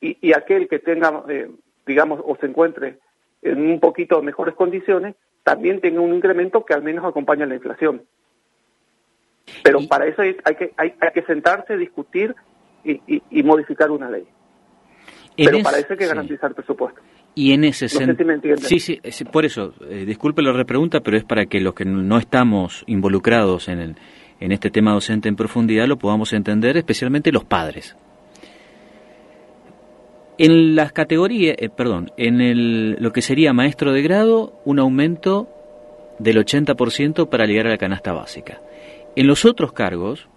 y, 0.00 0.16
y 0.26 0.32
aquel 0.32 0.68
que 0.68 0.78
tenga, 0.78 1.22
eh, 1.28 1.50
digamos, 1.86 2.20
o 2.24 2.36
se 2.36 2.46
encuentre 2.46 2.98
en 3.42 3.70
un 3.70 3.78
poquito 3.78 4.22
mejores 4.22 4.54
condiciones, 4.54 5.14
también 5.44 5.80
tenga 5.80 6.00
un 6.00 6.14
incremento 6.14 6.64
que 6.64 6.74
al 6.74 6.82
menos 6.82 7.04
acompañe 7.04 7.46
la 7.46 7.54
inflación. 7.54 8.02
Pero 9.62 9.78
para 9.88 10.06
eso 10.06 10.22
hay, 10.22 10.34
que, 10.56 10.72
hay, 10.76 10.92
que 11.14 11.22
sentarse, 11.22 11.76
discutir 11.76 12.34
y, 12.82 13.00
y, 13.30 13.42
modificar 13.44 13.90
una 13.90 14.10
ley. 14.10 14.26
Pero 15.36 15.62
para 15.62 15.78
eso 15.78 15.88
hay 15.90 15.98
que 15.98 16.06
garantizar 16.06 16.50
el 16.50 16.56
presupuesto. 16.56 17.00
Y 17.34 17.52
en 17.52 17.64
ese 17.64 17.88
sentido. 17.88 18.56
sí, 18.56 18.80
sí, 18.80 19.24
por 19.30 19.44
eso, 19.44 19.74
eh, 19.88 20.04
disculpe 20.04 20.42
la 20.42 20.52
repregunta, 20.52 21.00
pero 21.00 21.16
es 21.16 21.24
para 21.24 21.46
que 21.46 21.60
los 21.60 21.74
que 21.74 21.84
no 21.84 22.18
estamos 22.18 22.82
involucrados 22.86 23.68
en, 23.68 23.78
el, 23.78 23.96
en 24.40 24.52
este 24.52 24.70
tema 24.70 24.92
docente 24.92 25.28
en 25.28 25.36
profundidad 25.36 25.86
lo 25.86 25.98
podamos 25.98 26.32
entender, 26.32 26.76
especialmente 26.76 27.32
los 27.32 27.44
padres. 27.44 27.96
En 30.38 30.76
las 30.76 30.92
categorías, 30.92 31.56
eh, 31.58 31.70
perdón, 31.70 32.10
en 32.18 32.40
el, 32.42 32.96
lo 33.00 33.12
que 33.12 33.22
sería 33.22 33.54
maestro 33.54 33.92
de 33.92 34.02
grado, 34.02 34.60
un 34.66 34.78
aumento 34.78 35.48
del 36.18 36.36
80% 36.44 37.28
para 37.28 37.46
llegar 37.46 37.66
a 37.66 37.70
la 37.70 37.78
canasta 37.78 38.12
básica. 38.12 38.60
En 39.16 39.26
los 39.26 39.46
otros 39.46 39.72
cargos, 39.72 40.28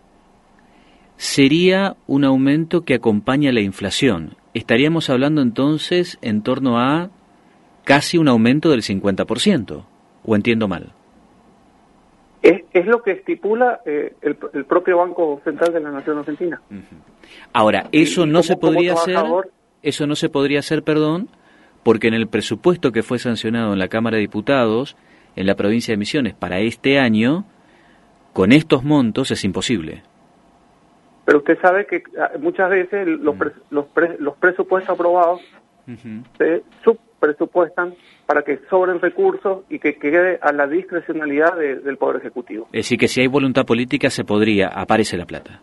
sería 1.18 1.98
un 2.08 2.24
aumento 2.24 2.86
que 2.86 2.94
acompaña 2.94 3.52
la 3.52 3.60
inflación, 3.60 4.38
estaríamos 4.54 5.10
hablando 5.10 5.42
entonces 5.42 6.18
en 6.22 6.44
torno 6.44 6.80
a 6.80 7.10
casi 7.84 8.18
un 8.18 8.30
aumento 8.30 8.70
del 8.70 8.84
50%, 8.84 9.84
¿o 10.24 10.36
entiendo 10.36 10.70
mal? 10.70 10.94
Es, 12.42 12.64
es 12.74 12.86
lo 12.86 13.02
que 13.02 13.12
estipula 13.12 13.82
eh, 13.86 14.14
el, 14.22 14.36
propio 14.66 14.98
Banco 14.98 15.42
Central 15.44 15.74
de 15.74 15.80
la 15.82 15.92
Nación 15.92 16.20
Argentina. 16.20 16.62
Ahora, 17.54 17.88
eso 17.92 18.26
no 18.26 18.44
se 18.44 18.56
podría 18.56 18.94
hacer, 18.94 19.18
eso 19.82 20.08
no 20.08 20.16
se 20.16 20.30
podría 20.30 20.60
hacer, 20.60 20.84
perdón, 20.84 21.30
porque 21.84 22.08
en 22.08 22.14
el 22.14 22.28
presupuesto 22.28 22.92
que 22.92 23.04
fue 23.04 23.20
sancionado 23.20 23.74
en 23.74 23.80
la 23.80 23.90
Cámara 23.90 24.16
de 24.16 24.22
Diputados, 24.22 24.96
en 25.36 25.48
la 25.48 25.56
provincia 25.56 25.94
de 25.94 25.98
Misiones 25.98 26.34
para 26.34 26.60
este 26.60 27.00
año, 27.00 27.46
con 28.34 28.52
estos 28.52 28.84
montos 28.84 29.32
es 29.32 29.44
imposible. 29.44 30.04
Pero 31.26 31.40
usted 31.40 31.60
sabe 31.62 31.86
que 31.86 32.04
ah, 32.20 32.32
muchas 32.40 32.70
veces 32.70 33.08
los, 33.08 33.36
mm. 33.36 33.42
los, 33.70 33.86
los, 34.20 34.38
presupuestos 34.38 34.94
aprobados 34.94 35.42
se 36.38 36.64
subpresupuestan 36.84 37.96
para 38.26 38.44
que 38.44 38.60
sobren 38.70 39.00
recursos 39.00 39.64
y 39.70 39.80
que 39.80 39.96
quede 39.96 40.40
a 40.42 40.52
la 40.52 40.68
discrecionalidad 40.68 41.58
del 41.58 41.98
Poder 41.98 42.18
Ejecutivo. 42.18 42.66
Es 42.72 42.86
decir, 42.86 42.98
que 42.98 43.08
si 43.08 43.22
hay 43.22 43.28
voluntad 43.28 43.66
política 43.66 44.10
se 44.10 44.24
podría, 44.24 44.68
aparece 44.68 45.18
la 45.18 45.26
plata. 45.26 45.62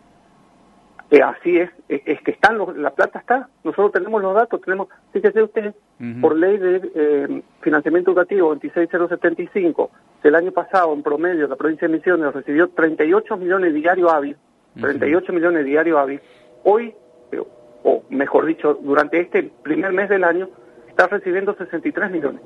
Eh, 1.08 1.22
así 1.22 1.56
es, 1.56 1.70
es, 1.88 2.20
que 2.22 2.32
están 2.32 2.58
la 2.82 2.90
plata 2.90 3.20
está, 3.20 3.48
nosotros 3.62 3.92
tenemos 3.92 4.20
los 4.20 4.34
datos, 4.34 4.60
tenemos, 4.60 4.88
fíjese 5.12 5.40
usted, 5.40 5.72
por 6.20 6.36
ley 6.36 6.58
de 6.58 6.90
eh, 6.96 7.42
financiamiento 7.60 8.10
educativo 8.10 8.48
26075, 8.48 9.90
del 10.24 10.34
año 10.34 10.50
pasado 10.50 10.92
en 10.92 11.04
promedio 11.04 11.46
la 11.46 11.54
provincia 11.54 11.86
de 11.86 11.94
Misiones 11.94 12.34
recibió 12.34 12.68
38 12.70 13.36
millones 13.36 13.72
diarios 13.72 14.12
hábiles 14.12 14.36
38 14.80 15.32
millones 15.32 15.64
diarios 15.64 15.98
hábil. 15.98 16.20
Hoy, 16.64 16.94
eh, 17.32 17.42
o 17.88 18.02
mejor 18.10 18.46
dicho, 18.46 18.74
durante 18.82 19.20
este 19.20 19.44
primer 19.62 19.92
mes 19.92 20.08
del 20.08 20.24
año, 20.24 20.48
está 20.88 21.06
recibiendo 21.06 21.54
63 21.54 22.10
millones 22.10 22.42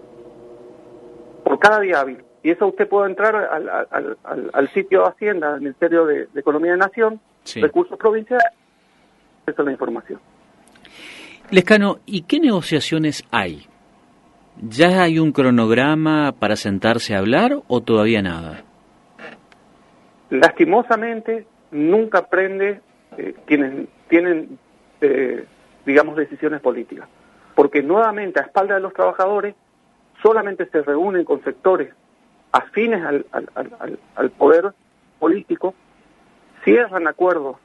por 1.42 1.59
cada 1.59 1.80
día 1.80 2.00
hábil. 2.00 2.23
Y 2.42 2.50
eso 2.50 2.66
usted 2.66 2.87
puede 2.87 3.09
entrar 3.09 3.35
al, 3.35 4.68
sitio 4.75 5.00
de 5.02 5.09
Hacienda, 5.09 5.54
al 5.54 5.61
Ministerio 5.61 6.04
de, 6.04 6.28
Economía 6.35 6.73
de 6.73 6.76
Nación, 6.76 7.20
Recursos 7.54 7.99
Provinciales, 7.99 8.52
esa 9.47 9.62
es 9.62 9.66
la 9.66 9.73
información. 9.73 10.20
Lescano, 11.50 12.00
¿y 12.04 12.23
qué 12.23 12.38
negociaciones 12.38 13.25
hay? 13.30 13.66
¿Ya 14.61 15.02
hay 15.02 15.18
un 15.18 15.32
cronograma 15.32 16.32
para 16.32 16.56
sentarse 16.56 17.14
a 17.14 17.18
hablar 17.18 17.62
o 17.66 17.80
todavía 17.80 18.20
nada? 18.20 18.62
Lastimosamente, 20.28 21.47
nunca 21.70 22.18
aprende 22.18 22.80
eh, 23.16 23.35
quienes 23.47 23.88
tienen, 24.09 24.59
eh, 25.00 25.45
digamos, 25.85 26.16
decisiones 26.16 26.61
políticas. 26.61 27.09
Porque 27.54 27.83
nuevamente, 27.83 28.40
a 28.40 28.45
espalda 28.45 28.75
de 28.75 28.80
los 28.80 28.92
trabajadores, 28.92 29.54
solamente 30.23 30.66
se 30.66 30.83
reúnen 30.83 31.25
con 31.25 31.42
sectores 31.42 31.92
afines 32.52 33.04
al, 33.04 33.26
al, 34.14 34.30
poder 34.30 34.73
político, 35.19 35.75
cierran 36.64 37.07
acuerdos, 37.07 37.57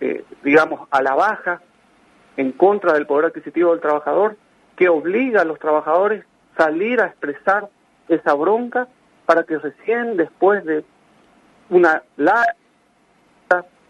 eh, 0.00 0.24
digamos, 0.42 0.86
a 0.90 1.02
la 1.02 1.14
baja, 1.14 1.62
en 2.36 2.52
contra 2.52 2.92
del 2.92 3.06
poder 3.06 3.26
adquisitivo 3.26 3.70
del 3.70 3.80
trabajador, 3.80 4.36
que 4.76 4.88
obliga 4.88 5.40
a 5.40 5.44
los 5.44 5.58
trabajadores 5.58 6.24
a 6.54 6.64
salir 6.64 7.00
a 7.00 7.06
expresar 7.06 7.68
esa 8.08 8.34
bronca 8.34 8.88
para 9.24 9.44
que 9.44 9.58
recién 9.58 10.16
después 10.16 10.64
de 10.64 10.84
una 11.70 12.02
larga 12.16 12.54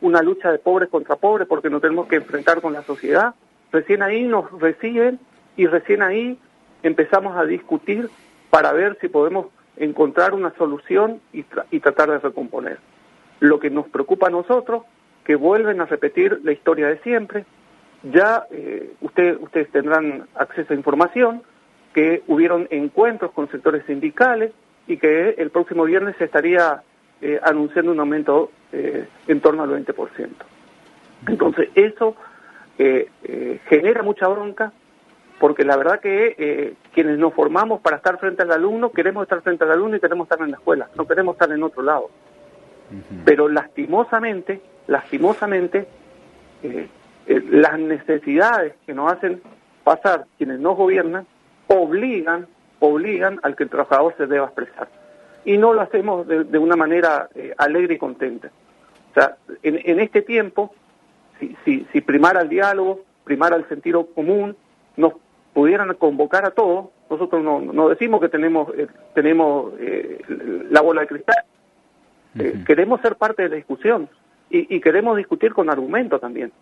una 0.00 0.22
lucha 0.22 0.52
de 0.52 0.58
pobres 0.58 0.88
contra 0.88 1.16
pobres 1.16 1.48
porque 1.48 1.70
nos 1.70 1.80
tenemos 1.80 2.06
que 2.06 2.16
enfrentar 2.16 2.60
con 2.60 2.72
la 2.72 2.82
sociedad. 2.82 3.34
Recién 3.72 4.02
ahí 4.02 4.22
nos 4.24 4.50
reciben 4.60 5.18
y 5.56 5.66
recién 5.66 6.02
ahí 6.02 6.38
empezamos 6.82 7.36
a 7.36 7.44
discutir 7.44 8.10
para 8.50 8.72
ver 8.72 8.96
si 9.00 9.08
podemos 9.08 9.46
encontrar 9.76 10.34
una 10.34 10.54
solución 10.56 11.20
y, 11.32 11.42
tratar 11.80 12.10
de 12.10 12.18
recomponer. 12.18 12.78
Lo 13.40 13.58
que 13.58 13.70
nos 13.70 13.86
preocupa 13.88 14.28
a 14.28 14.30
nosotros, 14.30 14.84
que 15.24 15.36
vuelven 15.36 15.80
a 15.80 15.86
repetir 15.86 16.40
la 16.42 16.52
historia 16.52 16.88
de 16.88 16.98
siempre, 16.98 17.44
ya 18.02 18.46
eh, 18.50 18.92
usted, 19.00 19.38
ustedes 19.40 19.70
tendrán 19.70 20.26
acceso 20.34 20.72
a 20.72 20.76
información, 20.76 21.42
que 21.92 22.22
hubieron 22.26 22.68
encuentros 22.70 23.32
con 23.32 23.50
sectores 23.50 23.84
sindicales 23.86 24.52
y 24.86 24.98
que 24.98 25.30
el 25.30 25.50
próximo 25.50 25.84
viernes 25.84 26.14
se 26.18 26.24
estaría 26.24 26.82
eh, 27.20 27.40
anunciando 27.42 27.92
un 27.92 28.00
aumento 28.00 28.50
eh, 28.72 29.06
en 29.26 29.40
torno 29.40 29.62
al 29.62 29.70
20%. 29.70 30.28
Entonces, 31.28 31.68
eso 31.74 32.16
eh, 32.78 33.08
genera 33.68 34.02
mucha 34.02 34.28
bronca, 34.28 34.72
porque 35.38 35.64
la 35.64 35.76
verdad 35.76 36.00
que 36.00 36.76
quienes 36.92 37.18
nos 37.18 37.34
formamos 37.34 37.80
para 37.80 37.96
estar 37.96 38.18
frente 38.18 38.42
al 38.42 38.52
alumno, 38.52 38.90
queremos 38.90 39.22
estar 39.22 39.42
frente 39.42 39.64
al 39.64 39.72
alumno 39.72 39.96
y 39.96 40.00
queremos 40.00 40.24
estar 40.26 40.40
en 40.40 40.50
la 40.50 40.56
escuela, 40.56 40.88
no 40.96 41.06
queremos 41.06 41.34
estar 41.34 41.50
en 41.52 41.62
otro 41.62 41.82
lado. 41.82 42.10
Pero 43.24 43.48
lastimosamente, 43.48 44.62
lastimosamente, 44.86 45.86
las 47.26 47.78
necesidades 47.78 48.74
que 48.86 48.94
nos 48.94 49.12
hacen 49.12 49.42
pasar 49.84 50.26
quienes 50.38 50.58
nos 50.58 50.76
gobiernan 50.76 51.26
obligan, 51.66 52.46
obligan 52.80 53.40
al 53.42 53.56
que 53.56 53.64
el 53.64 53.70
trabajador 53.70 54.14
se 54.16 54.26
deba 54.26 54.46
expresar 54.46 54.88
y 55.46 55.56
no 55.56 55.72
lo 55.72 55.80
hacemos 55.80 56.26
de, 56.26 56.58
una 56.58 56.76
manera 56.76 57.30
eh, 57.34 57.54
alegre 57.56 57.94
y 57.94 57.98
contenta. 57.98 58.50
O 59.12 59.14
sea, 59.14 59.36
en, 59.62 60.00
este 60.00 60.20
tiempo, 60.20 60.74
si, 61.40 61.56
si, 61.64 61.86
si, 61.92 62.00
primara 62.02 62.42
el 62.42 62.50
diálogo, 62.50 63.00
primara 63.24 63.56
el 63.56 63.66
sentido 63.68 64.06
común, 64.06 64.56
nos 64.96 65.14
pudieran 65.54 65.94
convocar 65.94 66.44
a 66.44 66.50
todos, 66.50 66.88
nosotros 67.08 67.42
no, 67.42 67.60
no 67.60 67.88
decimos 67.88 68.20
que 68.20 68.28
tenemos, 68.28 68.68
eh, 68.76 68.88
tenemos 69.14 69.72
eh, 69.78 70.20
la 70.68 70.82
bola 70.82 71.00
de 71.02 71.06
cristal, 71.06 71.44
Eh, 72.38 72.64
queremos 72.66 73.00
ser 73.00 73.16
parte 73.16 73.44
de 73.44 73.48
la 73.48 73.56
discusión 73.56 74.10
y, 74.50 74.78
queremos 74.80 75.16
discutir 75.16 75.54
con 75.54 75.70
argumento 75.70 76.18
también. 76.18 76.52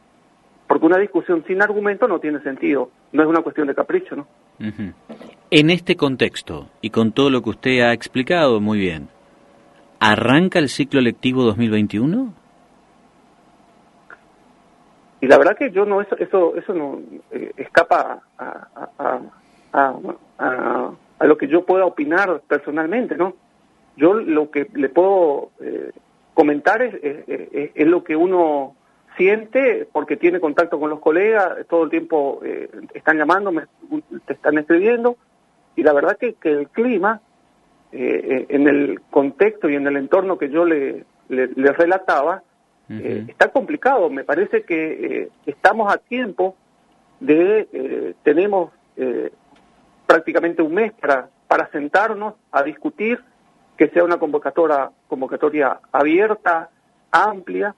Porque 0.85 0.97
una 0.97 1.00
discusión 1.00 1.43
sin 1.47 1.62
argumento 1.62 2.07
no 2.07 2.19
tiene 2.19 2.41
sentido, 2.41 2.91
no 3.12 3.23
es 3.23 3.26
una 3.26 3.41
cuestión 3.41 3.67
de 3.69 3.75
capricho, 3.75 4.17
¿no? 4.17 4.26
En 5.50 5.71
este 5.71 5.97
contexto 5.97 6.69
y 6.83 6.91
con 6.91 7.12
todo 7.12 7.31
lo 7.31 7.41
que 7.41 7.49
usted 7.49 7.81
ha 7.81 7.95
explicado 7.95 8.61
muy 8.61 8.81
bien, 8.81 9.09
¿arranca 9.99 10.59
el 10.59 10.69
ciclo 10.69 11.00
lectivo 11.00 11.43
2021? 11.43 12.35
Y 15.23 15.26
la 15.26 15.38
verdad 15.38 15.57
que 15.57 15.71
yo 15.71 15.87
no, 15.87 16.03
eso, 16.03 16.19
eso, 16.19 16.55
eso 16.55 16.75
no 16.75 17.00
eh, 17.31 17.53
escapa 17.57 18.21
a, 18.37 19.21
a, 19.73 21.26
lo 21.26 21.38
que 21.38 21.49
yo 21.49 21.64
pueda 21.64 21.87
opinar 21.87 22.43
personalmente, 22.47 23.17
¿no? 23.17 23.33
Yo 23.97 24.12
lo 24.12 24.50
que 24.50 24.69
le 24.75 24.91
puedo 24.91 25.49
eh, 25.62 25.93
comentar 26.35 26.83
es, 26.83 26.95
es, 27.75 27.87
lo 27.87 28.05
que 28.05 28.17
uno 28.17 28.76
siente 29.16 29.88
porque 29.92 30.16
tiene 30.16 30.40
contacto 30.40 30.78
con 30.78 30.90
los 30.90 31.00
colegas, 31.00 31.66
todo 31.68 31.85
el 31.85 31.90
tiempo 31.90 32.40
eh, 32.44 32.68
están 32.94 33.18
llamándome, 33.18 33.64
te 34.26 34.33
están 34.33 34.59
escribiendo, 34.59 35.16
y 35.76 35.83
la 35.83 35.92
verdad 35.92 36.16
que, 36.16 36.35
que 36.35 36.50
el 36.50 36.68
clima, 36.68 37.21
eh, 37.92 38.47
en 38.49 38.68
el 38.68 39.00
contexto 39.11 39.68
y 39.68 39.76
en 39.76 39.87
el 39.87 39.97
entorno 39.97 40.37
que 40.37 40.50
yo 40.50 40.64
le, 40.64 41.04
le, 41.28 41.73
relataba, 41.73 42.42
está 42.88 43.49
complicado. 43.49 44.11
Me 44.11 44.25
parece 44.25 44.62
que 44.64 45.30
estamos 45.47 45.92
a 45.92 45.99
tiempo 45.99 46.54
de, 47.21 48.14
tenemos 48.23 48.73
prácticamente 50.06 50.61
un 50.61 50.75
mes 50.75 50.92
para, 50.92 51.28
para 51.49 51.71
sentarnos 51.71 52.35
a 52.50 52.62
discutir, 52.62 53.21
que 53.76 53.88
sea 53.88 54.04
una 54.04 54.18
convocatoria, 54.18 54.90
convocatoria 55.09 55.80
abierta, 55.92 56.71
amplia, 57.11 57.75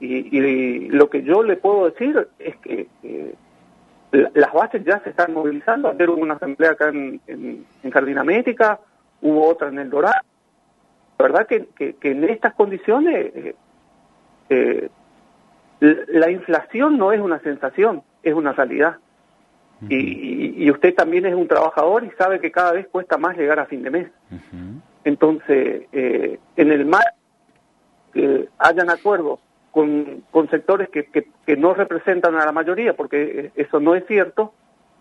y, 0.00 0.88
lo 0.88 1.08
que 1.08 1.22
yo 1.22 1.42
le 1.42 1.56
puedo 1.56 1.86
decir 1.86 2.28
es 2.38 2.56
que 2.56 2.88
las 4.12 4.52
bases 4.52 4.84
ya 4.84 5.00
se 5.00 5.10
están 5.10 5.32
movilizando. 5.32 5.88
Ayer 5.88 6.10
hubo 6.10 6.22
una 6.22 6.34
asamblea 6.34 6.72
acá 6.72 6.88
en, 6.88 7.20
en, 7.26 7.66
Médica, 8.24 8.78
hubo 9.22 9.48
otra 9.48 9.68
en 9.68 9.78
El 9.78 9.90
Dorado. 9.90 10.22
La 11.18 11.22
verdad 11.24 11.46
que, 11.46 11.66
que, 11.76 12.10
en 12.10 12.24
estas 12.24 12.54
condiciones 12.54 13.14
eh, 13.34 13.54
eh, 14.50 14.90
la 15.80 16.30
inflación 16.30 16.98
no 16.98 17.12
es 17.12 17.20
una 17.20 17.38
sensación, 17.40 18.02
es 18.22 18.34
una 18.34 18.52
realidad 18.52 18.98
y, 19.88 20.70
usted 20.70 20.94
también 20.94 21.26
es 21.26 21.34
un 21.34 21.48
trabajador 21.48 22.04
y 22.04 22.10
sabe 22.12 22.40
que 22.40 22.50
cada 22.50 22.72
vez 22.72 22.88
cuesta 22.88 23.18
más 23.18 23.36
llegar 23.36 23.58
a 23.60 23.66
fin 23.66 23.82
de 23.82 23.90
mes. 23.90 24.08
Entonces, 25.04 25.86
eh, 25.92 26.38
en 26.56 26.72
el 26.72 26.86
mar 26.86 27.04
que 28.12 28.48
hayan 28.58 28.90
acuerdos 28.90 29.40
con, 29.76 30.24
con 30.30 30.48
sectores 30.48 30.88
que, 30.88 31.04
que, 31.04 31.56
no 31.58 31.74
representan 31.74 32.34
a 32.34 32.46
la 32.46 32.52
mayoría, 32.52 32.96
porque 32.96 33.52
eso 33.56 33.78
no 33.78 33.94
es 33.94 34.06
cierto, 34.06 34.54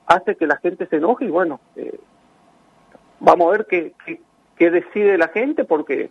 hace 0.05 0.35
que 0.35 0.45
la 0.45 0.57
gente 0.57 0.85
se 0.87 0.97
enoje 0.97 1.23
y 1.23 1.29
bueno, 1.29 1.61
eh, 1.77 1.97
vamos 3.21 3.47
a 3.47 3.51
ver 3.51 3.67
qué, 3.69 3.93
qué, 4.57 4.69
decide 4.69 5.17
la 5.17 5.29
gente, 5.29 5.63
porque 5.63 6.09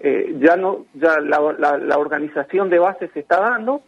eh, 0.00 0.36
ya 0.40 0.58
no 0.58 0.84
ya 0.92 1.20
la, 1.20 1.54
la, 1.58 1.78
la 1.78 1.96
organización 1.96 2.68
de 2.68 2.80
base 2.80 3.08
se 3.14 3.20
está 3.20 3.40
dando 3.40 3.80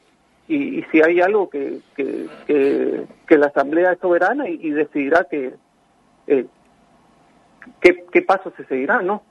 y, 0.49 0.83
si 0.91 1.03
hay 1.03 1.21
algo 1.21 1.51
que, 1.51 1.81
que, 1.95 3.37
la 3.37 3.49
Asamblea 3.49 3.93
es 3.93 3.99
soberana 3.99 4.49
y, 4.49 4.71
decidirá 4.71 5.25
que 5.25 5.53
eh, 6.29 6.47
qué, 7.83 8.23
pasos 8.23 8.55
se 8.57 8.65
seguirán, 8.65 9.07
¿no? 9.07 9.23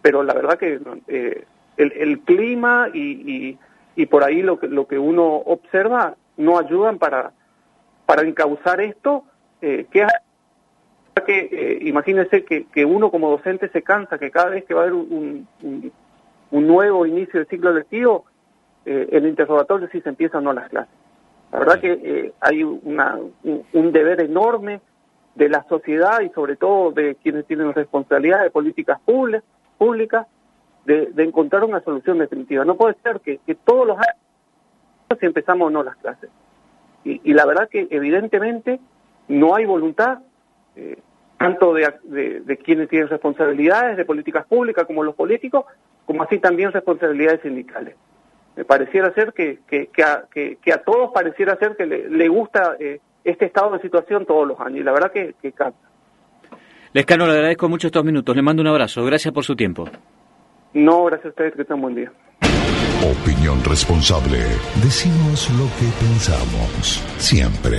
Pero 0.00 0.22
la 0.22 0.32
verdad 0.32 0.58
que 0.58 0.80
eh, 1.08 1.44
el, 1.76 1.92
el, 1.92 2.20
clima 2.20 2.88
y, 2.94 3.00
y, 3.00 3.58
por 4.06 4.24
ahí 4.24 4.42
lo 4.42 4.58
que, 4.58 4.68
lo 4.68 4.86
que 4.86 4.98
uno 4.98 5.24
observa 5.24 6.16
no 6.36 6.58
ayudan 6.58 6.98
para, 6.98 7.32
para 8.06 8.22
encauzar 8.22 8.80
esto, 8.80 9.24
eh, 9.60 9.86
que 9.90 10.06
que 11.24 11.48
eh, 11.50 11.78
imagínense 11.82 12.44
que, 12.44 12.66
que 12.66 12.84
uno 12.84 13.10
como 13.10 13.30
docente 13.30 13.68
se 13.68 13.82
cansa 13.82 14.18
que 14.18 14.30
cada 14.30 14.50
vez 14.50 14.64
que 14.64 14.74
va 14.74 14.80
a 14.80 14.82
haber 14.82 14.94
un, 14.94 15.46
un, 15.62 15.92
un 16.50 16.66
nuevo 16.66 17.06
inicio 17.06 17.38
del 17.38 17.48
ciclo 17.48 17.72
lectivo 17.72 18.24
eh, 18.86 19.08
el 19.12 19.26
interrogatorio 19.26 19.88
si 19.88 20.00
se 20.02 20.10
empiezan 20.10 20.40
o 20.40 20.52
no 20.52 20.52
las 20.52 20.68
clases. 20.68 20.92
La 21.52 21.58
verdad 21.60 21.80
que 21.80 21.92
eh, 21.92 22.32
hay 22.40 22.62
una, 22.62 23.18
un, 23.72 23.92
deber 23.92 24.20
enorme 24.20 24.80
de 25.34 25.48
la 25.48 25.64
sociedad 25.68 26.20
y 26.20 26.28
sobre 26.30 26.56
todo 26.56 26.90
de 26.90 27.14
quienes 27.16 27.46
tienen 27.46 27.72
responsabilidad 27.72 28.42
de 28.42 28.50
políticas 28.50 29.00
públicas 29.78 30.26
de, 30.84 31.12
encontrar 31.22 31.64
una 31.64 31.80
solución 31.80 32.18
definitiva. 32.18 32.64
No 32.64 32.76
puede 32.76 32.96
ser 33.02 33.20
que, 33.20 33.38
todos 33.64 33.86
los 33.86 33.96
años 33.96 35.22
empezamos 35.22 35.68
o 35.68 35.70
no 35.70 35.82
las 35.82 35.96
clases. 35.96 36.30
Y, 37.04 37.32
la 37.34 37.44
verdad 37.44 37.68
que 37.68 37.86
evidentemente 37.90 38.80
no 39.28 39.54
hay 39.54 39.66
voluntad, 39.66 40.20
eh, 40.76 40.98
tanto 41.38 41.74
de, 41.74 41.92
de, 42.02 42.56
quienes 42.56 42.88
tienen 42.88 43.08
responsabilidades 43.08 43.96
de 43.96 44.04
políticas 44.04 44.46
públicas 44.46 44.86
como 44.86 45.02
los 45.02 45.14
políticos, 45.14 45.66
como 46.06 46.22
así 46.22 46.38
también 46.38 46.72
responsabilidades 46.72 47.42
sindicales 47.42 47.96
me 48.56 48.64
pareciera 48.64 49.12
ser 49.14 49.32
que, 49.32 49.60
que, 49.68 49.88
que, 49.88 50.02
a, 50.02 50.24
que, 50.32 50.72
a, 50.72 50.78
todos 50.78 51.10
pareciera 51.12 51.56
ser 51.56 51.76
que 51.76 51.86
le, 51.86 52.28
gusta 52.28 52.76
eh, 52.78 53.00
este 53.24 53.46
estado 53.46 53.72
de 53.72 53.80
situación 53.80 54.26
todos 54.26 54.46
los 54.46 54.58
años 54.60 54.80
y 54.80 54.82
la 54.82 54.92
verdad 54.92 55.10
que, 55.12 55.34
que 55.40 55.52
cansa. 55.52 55.78
Lescano, 56.92 57.26
le 57.26 57.32
agradezco 57.32 57.68
mucho 57.68 57.88
estos 57.88 58.04
minutos, 58.04 58.36
le 58.36 58.42
mando 58.42 58.62
un 58.62 58.68
abrazo, 58.68 59.04
gracias 59.04 59.34
por 59.34 59.42
su 59.42 59.56
tiempo. 59.56 59.88
No, 60.74 61.04
gracias 61.04 61.26
a 61.26 61.28
ustedes, 61.28 61.54
que 61.54 61.64
tengan 61.64 61.82
buen 61.82 61.94
día. 61.94 62.12
Opinión 63.04 63.62
responsable. 63.64 64.38
Decimos 64.82 65.48
lo 65.50 65.66
que 65.78 65.86
pensamos, 66.04 67.02
siempre. 67.18 67.78